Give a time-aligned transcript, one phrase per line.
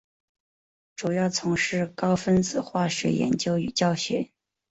[0.95, 4.31] 主要从事高分子化学研究与教学。